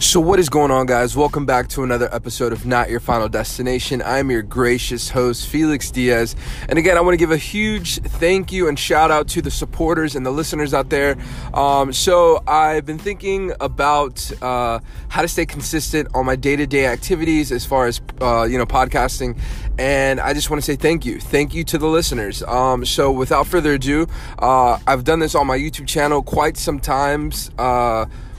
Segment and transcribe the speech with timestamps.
[0.00, 1.14] So, what is going on, guys?
[1.14, 4.00] Welcome back to another episode of Not Your Final Destination.
[4.02, 6.34] I'm your gracious host, Felix Diaz.
[6.70, 9.50] And again, I want to give a huge thank you and shout out to the
[9.50, 11.18] supporters and the listeners out there.
[11.52, 14.80] Um, so, I've been thinking about uh,
[15.10, 18.56] how to stay consistent on my day to day activities as far as, uh, you
[18.56, 19.38] know, podcasting.
[19.78, 21.20] And I just want to say thank you.
[21.20, 22.42] Thank you to the listeners.
[22.44, 24.06] Um, so, without further ado,
[24.38, 27.50] uh, I've done this on my YouTube channel quite some times.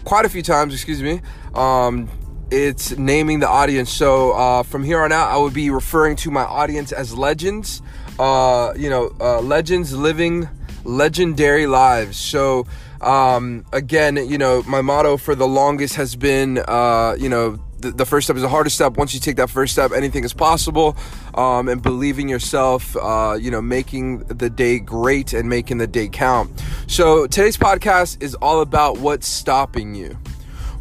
[0.03, 1.21] Quite a few times, excuse me.
[1.53, 2.09] Um,
[2.51, 3.91] it's naming the audience.
[3.91, 7.81] So uh, from here on out, I would be referring to my audience as legends.
[8.19, 10.49] Uh, you know, uh, legends living
[10.83, 12.17] legendary lives.
[12.17, 12.65] So
[12.99, 18.05] um, again, you know, my motto for the longest has been, uh, you know, the,
[18.05, 18.97] first step is the hardest step.
[18.97, 20.95] Once you take that first step, anything is possible.
[21.33, 26.07] Um, and believing yourself, uh, you know, making the day great and making the day
[26.07, 26.51] count.
[26.87, 30.17] So today's podcast is all about what's stopping you.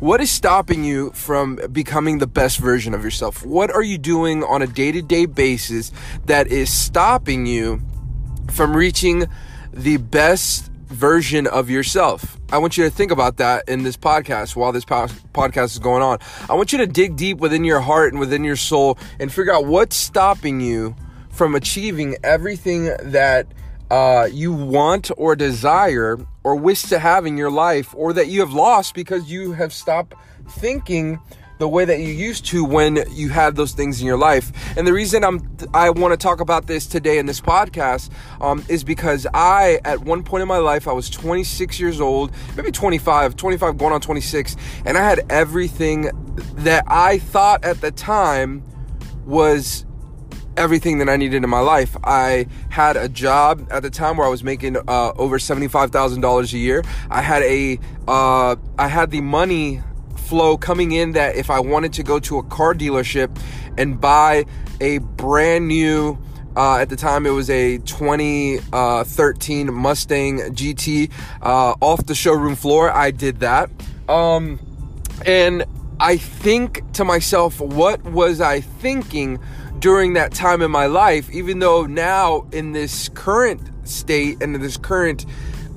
[0.00, 3.44] What is stopping you from becoming the best version of yourself?
[3.44, 5.92] What are you doing on a day to day basis
[6.24, 7.82] that is stopping you
[8.50, 9.26] from reaching
[9.72, 12.36] the best version of yourself?
[12.52, 15.78] I want you to think about that in this podcast while this po- podcast is
[15.78, 16.18] going on.
[16.48, 19.52] I want you to dig deep within your heart and within your soul and figure
[19.52, 20.94] out what's stopping you
[21.30, 23.46] from achieving everything that
[23.90, 28.40] uh, you want or desire or wish to have in your life or that you
[28.40, 30.14] have lost because you have stopped
[30.48, 31.18] thinking
[31.60, 34.50] the way that you used to when you had those things in your life.
[34.76, 38.64] And the reason I'm I want to talk about this today in this podcast um,
[38.68, 42.72] is because I at one point in my life I was 26 years old, maybe
[42.72, 46.10] 25, 25 going on 26, and I had everything
[46.56, 48.64] that I thought at the time
[49.26, 49.84] was
[50.56, 51.96] everything that I needed in my life.
[52.04, 56.22] I had a job at the time where I was making uh, over seventy-five thousand
[56.22, 56.82] dollars a year.
[57.10, 59.82] I had a, uh, I had the money
[60.30, 63.36] flow coming in that if I wanted to go to a car dealership
[63.76, 64.46] and buy
[64.80, 66.16] a brand new.
[66.56, 71.10] Uh, at the time, it was a 2013 uh, Mustang GT
[71.42, 72.92] uh, off the showroom floor.
[72.92, 73.70] I did that.
[74.08, 74.60] Um,
[75.26, 75.64] and
[75.98, 79.40] I think to myself, what was I thinking
[79.80, 84.60] during that time in my life, even though now in this current state and in
[84.60, 85.26] this current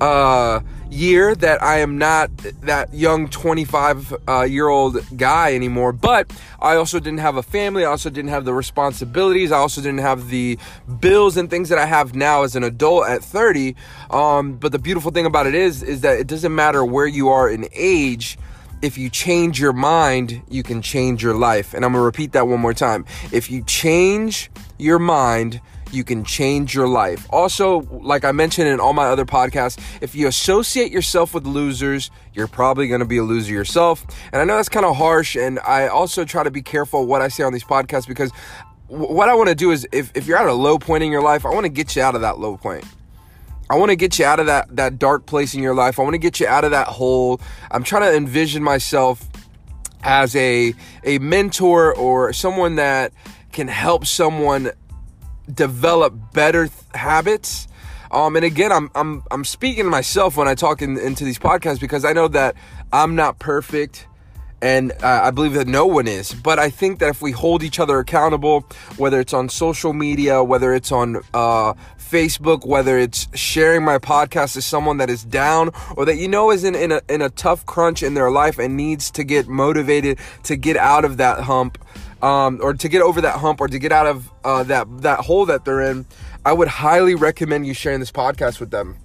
[0.00, 0.60] uh,
[0.94, 5.92] year that I am not that young 25 uh, year old guy anymore.
[5.92, 7.84] But I also didn't have a family.
[7.84, 9.52] I also didn't have the responsibilities.
[9.52, 10.58] I also didn't have the
[11.00, 13.74] bills and things that I have now as an adult at 30.
[14.10, 17.28] Um, but the beautiful thing about it is, is that it doesn't matter where you
[17.28, 18.38] are in age
[18.82, 21.72] if you change your mind, you can change your life.
[21.72, 23.06] And I'm to repeat that one more time.
[23.32, 25.62] If you change your mind,
[25.92, 27.26] you can change your life.
[27.30, 32.10] Also, like I mentioned in all my other podcasts, if you associate yourself with losers,
[32.32, 34.04] you're probably going to be a loser yourself.
[34.32, 35.36] And I know that's kind of harsh.
[35.36, 38.32] And I also try to be careful what I say on these podcasts because
[38.88, 41.22] what I want to do is if, if you're at a low point in your
[41.22, 42.84] life, I want to get you out of that low point.
[43.70, 45.98] I want to get you out of that that dark place in your life.
[45.98, 47.40] I want to get you out of that hole.
[47.70, 49.26] I'm trying to envision myself
[50.02, 53.12] as a a mentor or someone that
[53.52, 54.70] can help someone
[55.52, 57.68] develop better th- habits.
[58.10, 61.38] Um, and again, I'm I'm I'm speaking to myself when I talk in, into these
[61.38, 62.54] podcasts because I know that
[62.92, 64.06] I'm not perfect
[64.64, 66.32] and uh, I believe that no one is.
[66.32, 68.64] But I think that if we hold each other accountable,
[68.96, 74.54] whether it's on social media, whether it's on uh, Facebook, whether it's sharing my podcast
[74.54, 77.28] to someone that is down or that you know is in, in, a, in a
[77.28, 81.40] tough crunch in their life and needs to get motivated to get out of that
[81.40, 81.76] hump.
[82.24, 85.20] Um, or to get over that hump or to get out of uh, that that
[85.20, 86.06] hole that they're in,
[86.42, 88.96] I would highly recommend you sharing this podcast with them.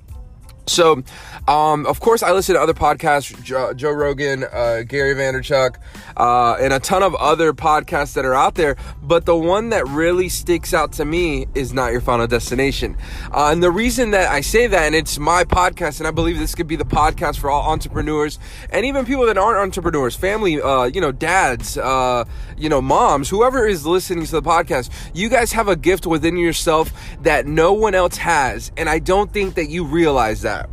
[0.70, 1.04] So,
[1.48, 5.78] um, of course, I listen to other podcasts, Joe, Joe Rogan, uh, Gary Vaynerchuk,
[6.16, 8.76] uh, and a ton of other podcasts that are out there.
[9.02, 12.98] But the one that really sticks out to me is Not Your Final Destination.
[13.34, 16.38] Uh, and the reason that I say that, and it's my podcast, and I believe
[16.38, 18.38] this could be the podcast for all entrepreneurs
[18.70, 22.26] and even people that aren't entrepreneurs, family, uh, you know, dads, uh,
[22.58, 26.38] you know, moms, whoever is listening to the podcast, you guys have a gift within
[26.38, 26.92] yourself
[27.24, 28.72] that no one else has.
[28.78, 30.70] And I don't think that you realize that that.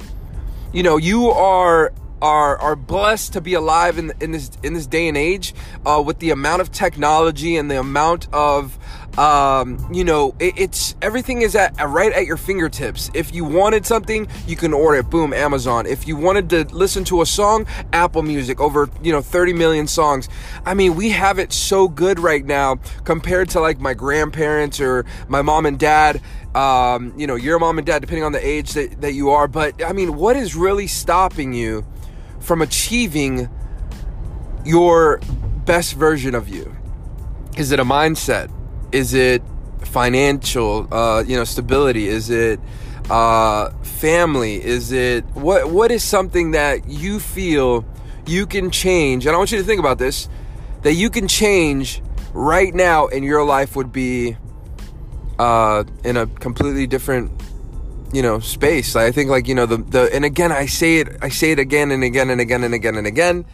[0.72, 1.92] You know, you are
[2.22, 5.54] are are blessed to be alive in in this in this day and age
[5.84, 8.78] uh, with the amount of technology and the amount of
[9.18, 13.86] um, you know it, it's everything is at right at your fingertips if you wanted
[13.86, 17.66] something you can order it boom amazon if you wanted to listen to a song
[17.92, 20.28] apple music over you know 30 million songs
[20.64, 25.04] i mean we have it so good right now compared to like my grandparents or
[25.28, 26.20] my mom and dad
[26.56, 29.46] um, you know, your mom and dad, depending on the age that, that you are.
[29.46, 31.84] But I mean, what is really stopping you
[32.40, 33.50] from achieving
[34.64, 35.20] your
[35.66, 36.74] best version of you?
[37.58, 38.50] Is it a mindset?
[38.92, 39.42] Is it
[39.82, 42.08] financial, uh, you know, stability?
[42.08, 42.60] Is it
[43.10, 44.62] uh, family?
[44.64, 45.70] Is it what?
[45.70, 47.84] What is something that you feel
[48.26, 49.26] you can change?
[49.26, 50.28] And I want you to think about this:
[50.82, 52.02] that you can change
[52.32, 54.36] right now, and your life would be
[55.38, 57.30] uh, in a completely different
[58.12, 61.08] you know space i think like you know the the and again i say it
[61.22, 63.44] i say it again and again and again and again and again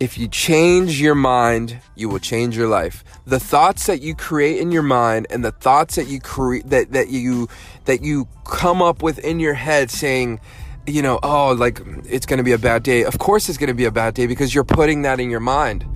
[0.00, 3.04] if you change your mind, you will change your life.
[3.26, 6.92] The thoughts that you create in your mind and the thoughts that you create that
[6.92, 7.48] that you
[7.84, 10.40] that you come up with in your head saying,
[10.86, 13.04] you know, oh, like it's going to be a bad day.
[13.04, 15.40] Of course it's going to be a bad day because you're putting that in your
[15.40, 15.86] mind.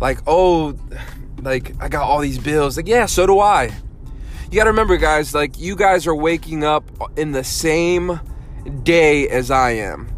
[0.00, 0.78] Like, oh,
[1.42, 2.76] like I got all these bills.
[2.76, 3.72] Like, yeah, so do I.
[4.50, 6.84] You got to remember guys, like you guys are waking up
[7.18, 8.20] in the same
[8.84, 10.15] day as I am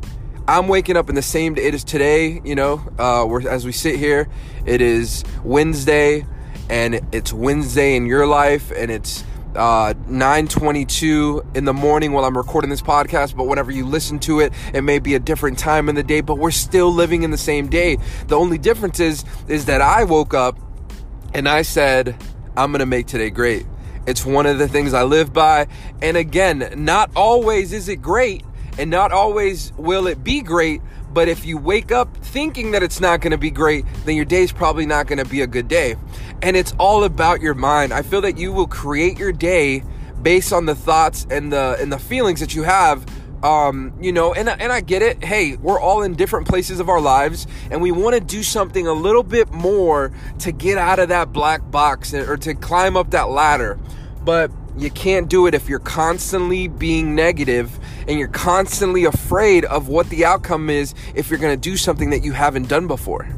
[0.49, 1.65] I'm waking up in the same day.
[1.65, 4.29] It is today, you know, uh, we're, as we sit here,
[4.65, 6.25] it is Wednesday,
[6.71, 9.25] and it's Wednesday in your life, and it's
[9.55, 13.37] uh, 9:22 in the morning while I'm recording this podcast.
[13.37, 16.23] But whenever you listen to it, it may be a different time in the day.
[16.23, 17.99] But we're still living in the same day.
[18.29, 20.59] The only difference is is that I woke up
[21.35, 22.17] and I said,
[22.56, 23.67] "I'm gonna make today great."
[24.06, 25.67] It's one of the things I live by.
[26.01, 28.43] And again, not always is it great
[28.79, 30.81] and not always will it be great,
[31.13, 34.25] but if you wake up thinking that it's not going to be great, then your
[34.25, 35.97] day's probably not going to be a good day.
[36.43, 37.93] And it's all about your mind.
[37.93, 39.83] I feel that you will create your day
[40.23, 43.05] based on the thoughts and the and the feelings that you have
[43.43, 45.23] um, you know, and and I get it.
[45.23, 48.87] Hey, we're all in different places of our lives, and we want to do something
[48.87, 53.11] a little bit more to get out of that black box or to climb up
[53.13, 53.79] that ladder.
[54.25, 59.88] But you can't do it if you're constantly being negative and you're constantly afraid of
[59.88, 63.28] what the outcome is if you're going to do something that you haven't done before.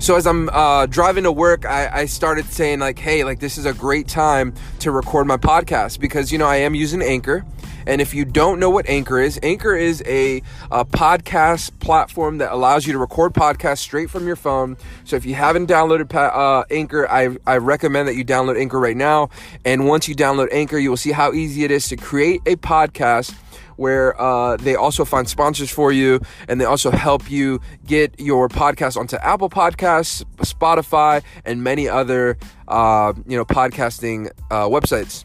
[0.00, 3.56] So as I'm uh, driving to work, I, I, started saying like, "Hey, like this
[3.56, 7.44] is a great time to record my podcast because you know I am using Anchor,
[7.86, 12.52] and if you don't know what Anchor is, Anchor is a, a, podcast platform that
[12.52, 14.76] allows you to record podcasts straight from your phone.
[15.04, 18.96] So if you haven't downloaded uh, Anchor, I, I recommend that you download Anchor right
[18.96, 19.30] now.
[19.64, 22.56] And once you download Anchor, you will see how easy it is to create a
[22.56, 23.34] podcast
[23.76, 28.48] where uh, they also find sponsors for you and they also help you get your
[28.48, 32.36] podcast onto Apple Podcasts, Spotify, and many other
[32.68, 35.24] uh, you know podcasting uh, websites.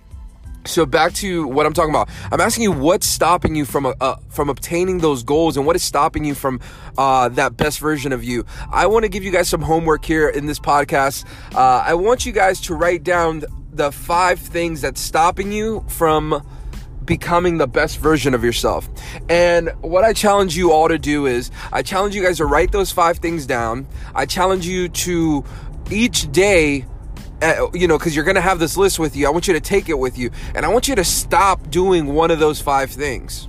[0.66, 2.10] So back to what I'm talking about.
[2.31, 5.84] I'm asking you what's stopping you from uh, from obtaining those goals, and what is
[5.84, 6.60] stopping you from
[6.98, 8.45] uh, that best version of you.
[8.72, 11.25] I want to give you guys some homework here in this podcast.
[11.56, 16.45] Uh, I want you guys to write down the five things that's stopping you from
[17.10, 18.88] becoming the best version of yourself.
[19.30, 22.72] And what I challenge you all to do is, I challenge you guys to write
[22.72, 23.88] those five things down.
[24.14, 25.44] I challenge you to
[25.90, 26.86] each day
[27.42, 29.26] uh, you know, because you're going to have this list with you.
[29.26, 30.30] I want you to take it with you.
[30.56, 33.48] And I want you to stop doing one of those five things.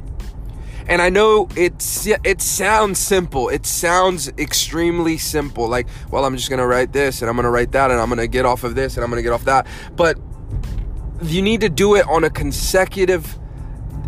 [0.86, 3.48] And I know it's it sounds simple.
[3.48, 5.68] It sounds extremely simple.
[5.68, 8.00] Like, well, I'm just going to write this and I'm going to write that and
[8.00, 9.66] I'm going to get off of this and I'm going to get off that.
[9.96, 10.18] But
[11.22, 13.38] you need to do it on a consecutive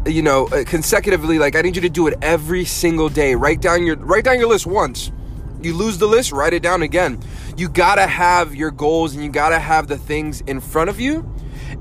[0.07, 3.35] you know, uh, consecutively like I need you to do it every single day.
[3.35, 5.13] Write down your write down your list once.
[5.61, 7.23] You lose the list, write it down again
[7.57, 11.29] you gotta have your goals and you gotta have the things in front of you.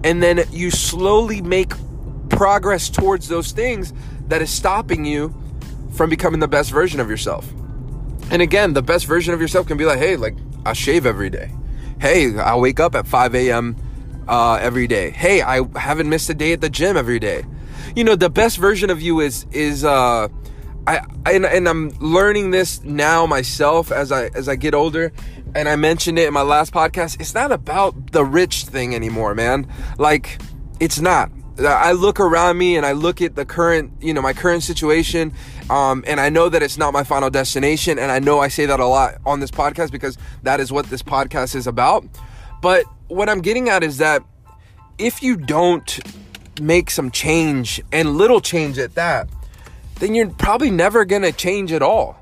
[0.03, 1.73] And then you slowly make
[2.29, 3.93] progress towards those things
[4.27, 5.35] that is stopping you
[5.91, 7.51] from becoming the best version of yourself.
[8.31, 11.29] And again, the best version of yourself can be like, hey, like I shave every
[11.29, 11.51] day.
[11.99, 13.75] Hey, I wake up at 5 a.m.
[14.27, 15.11] Uh, every day.
[15.11, 17.43] Hey, I haven't missed a day at the gym every day.
[17.95, 20.27] You know, the best version of you is is uh,
[20.87, 25.11] I, and, and I'm learning this now myself as I as I get older
[25.53, 29.35] and I mentioned it in my last podcast, it's not about the rich thing anymore,
[29.35, 29.67] man.
[29.97, 30.41] Like,
[30.79, 31.31] it's not.
[31.59, 35.33] I look around me and I look at the current, you know, my current situation,
[35.69, 37.99] um, and I know that it's not my final destination.
[37.99, 40.85] And I know I say that a lot on this podcast because that is what
[40.85, 42.05] this podcast is about.
[42.61, 44.23] But what I'm getting at is that
[44.97, 45.99] if you don't
[46.59, 49.29] make some change and little change at that,
[49.99, 52.17] then you're probably never gonna change at all.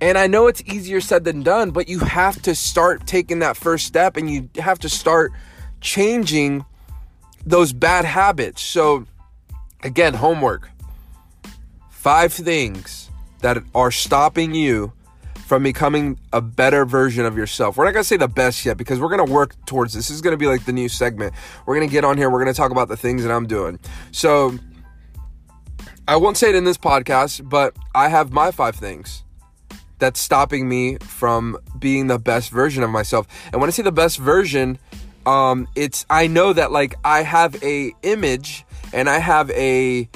[0.00, 3.56] And I know it's easier said than done, but you have to start taking that
[3.56, 5.32] first step and you have to start
[5.80, 6.64] changing
[7.46, 8.62] those bad habits.
[8.62, 9.06] So,
[9.82, 10.70] again, homework.
[11.90, 14.92] Five things that are stopping you
[15.44, 17.76] from becoming a better version of yourself.
[17.76, 20.08] We're not to say the best yet because we're to work towards this.
[20.08, 21.34] This is to be like the new segment.
[21.66, 22.30] We're to get on here.
[22.30, 23.78] We're to talk about the things that I'm doing.
[24.10, 24.58] So,
[26.06, 29.22] I won't say it in this podcast, but I have my five things
[29.98, 33.26] that's stopping me from being the best version of myself.
[33.52, 34.78] And when I say the best version,
[35.24, 40.08] um, it's I know that like I have a image and I have a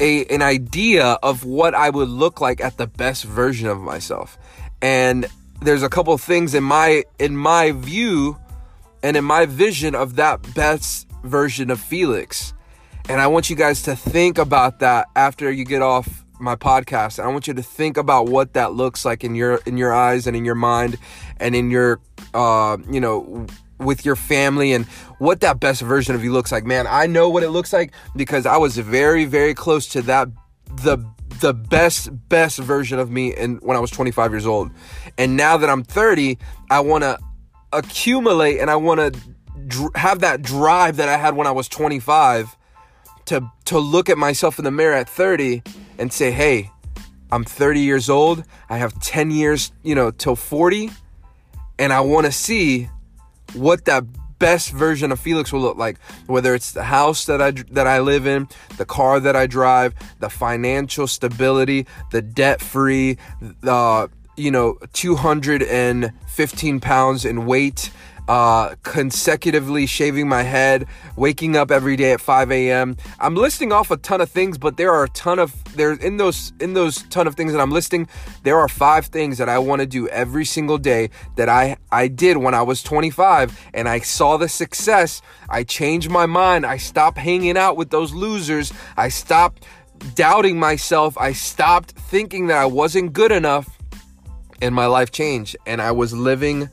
[0.00, 4.38] a an idea of what I would look like at the best version of myself.
[4.82, 5.26] And
[5.60, 8.38] there's a couple things in my in my view
[9.02, 12.54] and in my vision of that best version of Felix.
[13.08, 17.22] And I want you guys to think about that after you get off my podcast.
[17.22, 20.26] I want you to think about what that looks like in your in your eyes
[20.26, 20.98] and in your mind
[21.38, 22.00] and in your
[22.34, 23.46] uh, you know
[23.80, 24.84] with your family and
[25.18, 26.64] what that best version of you looks like.
[26.64, 30.28] Man, I know what it looks like because I was very very close to that
[30.66, 30.98] the
[31.40, 34.70] the best best version of me and when I was 25 years old.
[35.16, 36.38] And now that I'm 30,
[36.70, 37.18] I want to
[37.72, 39.20] accumulate and I want to
[39.66, 42.56] dr- have that drive that I had when I was 25
[43.26, 45.62] to to look at myself in the mirror at 30
[45.98, 46.70] and say, "Hey,
[47.32, 48.44] I'm 30 years old.
[48.68, 50.90] I have 10 years, you know, till 40,
[51.78, 52.88] and I want to see
[53.54, 54.04] what that
[54.40, 56.00] best version of Felix will look like.
[56.26, 59.94] Whether it's the house that I that I live in, the car that I drive,
[60.18, 63.18] the financial stability, the debt free,
[63.60, 67.92] the uh, you know 215 pounds in weight
[68.30, 72.96] uh, consecutively shaving my head, waking up every day at 5 a.m.
[73.18, 76.16] I'm listing off a ton of things, but there are a ton of there in
[76.16, 78.06] those in those ton of things that I'm listing.
[78.44, 82.06] There are five things that I want to do every single day that I I
[82.06, 85.22] did when I was 25, and I saw the success.
[85.48, 86.64] I changed my mind.
[86.64, 88.72] I stopped hanging out with those losers.
[88.96, 89.66] I stopped
[90.14, 91.18] doubting myself.
[91.18, 93.76] I stopped thinking that I wasn't good enough,
[94.62, 96.70] and my life changed, and I was living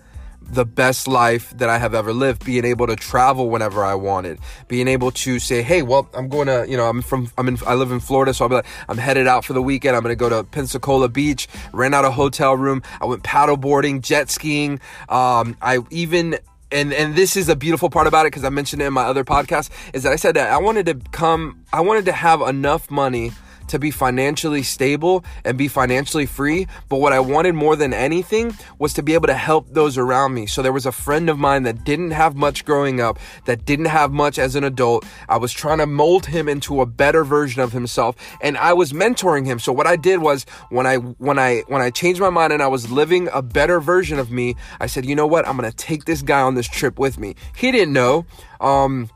[0.49, 4.39] the best life that I have ever lived, being able to travel whenever I wanted,
[4.67, 7.57] being able to say, hey, well, I'm going to, you know, I'm from, I'm in,
[7.65, 9.95] I live in Florida, so I'll be like, I'm headed out for the weekend.
[9.95, 12.81] I'm going to go to Pensacola Beach, rent out a hotel room.
[13.01, 14.79] I went paddleboarding, jet skiing.
[15.09, 16.37] Um, I even,
[16.71, 19.03] and and this is a beautiful part about it because I mentioned it in my
[19.03, 22.41] other podcast is that I said that I wanted to come, I wanted to have
[22.41, 23.31] enough money
[23.67, 26.67] to be financially stable and be financially free.
[26.89, 30.33] But what I wanted more than anything was to be able to help those around
[30.33, 30.45] me.
[30.45, 33.85] So there was a friend of mine that didn't have much growing up, that didn't
[33.85, 35.05] have much as an adult.
[35.29, 38.93] I was trying to mold him into a better version of himself and I was
[38.93, 39.59] mentoring him.
[39.59, 42.61] So what I did was when I when I when I changed my mind and
[42.61, 45.47] I was living a better version of me, I said, "You know what?
[45.47, 48.25] I'm going to take this guy on this trip with me." He didn't know
[48.59, 49.09] um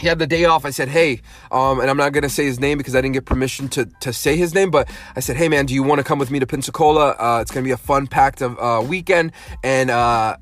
[0.00, 0.64] he had the day off.
[0.64, 3.24] I said, hey, um, and I'm not gonna say his name because I didn't get
[3.24, 6.04] permission to to say his name, but I said, hey man, do you want to
[6.04, 7.16] come with me to Pensacola?
[7.18, 10.36] Uh, it's gonna be a fun packed uh, weekend, and uh,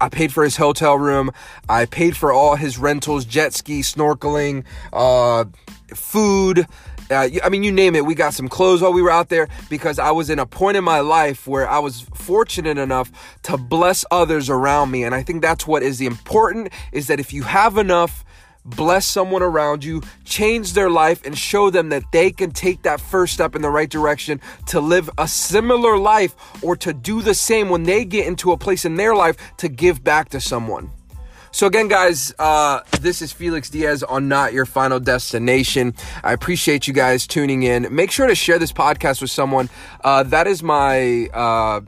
[0.00, 1.30] I paid for his hotel room.
[1.68, 5.44] I paid for all his rentals, jet ski, snorkeling, uh,
[5.94, 6.66] food.
[7.08, 8.04] Uh, I mean, you name it.
[8.04, 10.76] We got some clothes while we were out there because I was in a point
[10.76, 13.12] in my life where I was fortunate enough
[13.44, 15.04] to bless others around me.
[15.04, 18.24] And I think that's what is important is that if you have enough,
[18.64, 23.00] bless someone around you, change their life, and show them that they can take that
[23.00, 27.34] first step in the right direction to live a similar life or to do the
[27.34, 30.90] same when they get into a place in their life to give back to someone.
[31.54, 35.92] So again, guys, uh, this is Felix Diaz on Not Your Final Destination.
[36.24, 37.94] I appreciate you guys tuning in.
[37.94, 39.68] Make sure to share this podcast with someone.
[40.02, 41.82] Uh, that is my uh,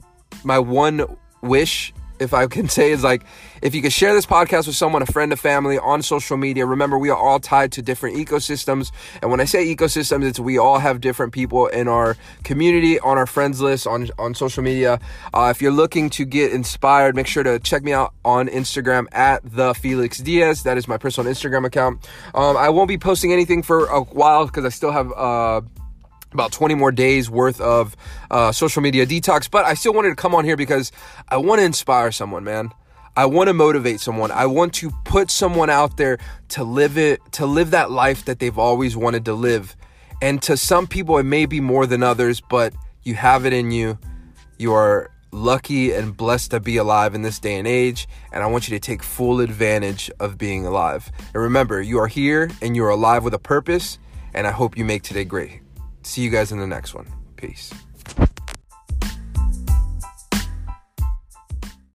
[0.45, 1.07] my one
[1.41, 3.25] wish if I can say, is like
[3.65, 6.67] if you could share this podcast with someone, a friend, a family on social media.
[6.67, 8.93] Remember, we are all tied to different ecosystems.
[9.23, 13.17] And when I say ecosystems, it's we all have different people in our community, on
[13.17, 15.01] our friends list, on, on social media.
[15.33, 19.07] Uh, if you're looking to get inspired, make sure to check me out on Instagram
[19.13, 20.65] at the Felix Diaz.
[20.65, 22.07] That is my personal Instagram account.
[22.35, 25.11] Um, I won't be posting anything for a while because I still have.
[25.11, 25.63] Uh,
[26.33, 27.95] about 20 more days worth of
[28.29, 29.49] uh, social media detox.
[29.49, 30.91] But I still wanted to come on here because
[31.29, 32.73] I want to inspire someone, man.
[33.17, 34.31] I want to motivate someone.
[34.33, 36.19] I want to put someone out there
[36.49, 39.77] to live it, to live that life that they've always wanted to live.
[40.21, 43.71] And to some people, it may be more than others, but you have it in
[43.71, 43.99] you.
[44.59, 48.09] You are lucky and blessed to be alive in this day and age.
[48.33, 51.11] And I want you to take full advantage of being alive.
[51.35, 53.99] And remember, you are here and you are alive with a purpose.
[54.33, 55.61] And I hope you make today great.
[56.03, 57.07] See you guys in the next one.
[57.37, 57.73] Peace.